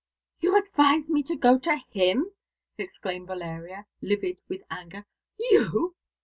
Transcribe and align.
"You 0.39 0.57
advise 0.57 1.11
me 1.11 1.21
to 1.21 1.35
go 1.35 1.59
to 1.59 1.77
him!" 1.91 2.31
exclaimed 2.75 3.27
Valeria, 3.27 3.85
livid 4.01 4.39
with 4.49 4.63
anger. 4.71 5.05
"You!" 5.37 5.93